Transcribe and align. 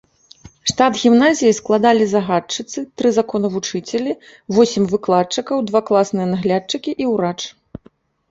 Штат 0.69 0.93
гімназіі 1.01 1.55
складалі 1.57 2.05
загадчыцы, 2.13 2.79
тры 3.01 3.11
законавучыцелі, 3.19 4.11
восем 4.57 4.83
выкладчыкаў, 4.93 5.57
два 5.69 5.81
класныя 5.91 6.25
наглядчыкі 6.33 6.91
і 7.05 7.11
ўрач. 7.13 7.39